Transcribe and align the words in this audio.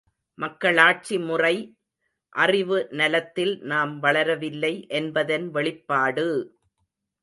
மக்களாட்சிமுறை 0.39 1.53
அறிவு 2.35 2.87
நலத்தில் 2.91 3.53
நாம் 3.63 3.99
வளரவில்லை 3.99 4.73
என்பதன் 4.93 5.47
வெளிப்பாடு! 5.49 6.29